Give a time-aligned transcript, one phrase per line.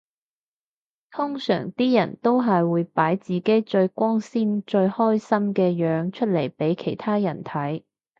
[1.11, 7.83] 通常啲人都係會擺自己最光鮮最開心嘅樣出嚟俾其他人睇